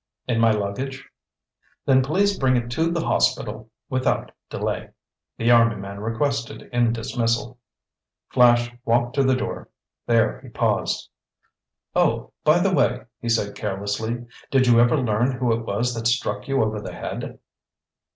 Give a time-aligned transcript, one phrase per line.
[0.27, 1.07] "In my luggage."
[1.85, 4.89] "Then please bring it to the hospital without delay,"
[5.37, 7.59] the army man requested in dismissal.
[8.29, 9.69] Flash walked to the door.
[10.07, 11.07] There he paused.
[11.95, 16.07] "Oh, by the way," he said carelessly, "did you ever learn who it was that
[16.07, 17.37] struck you over the head?"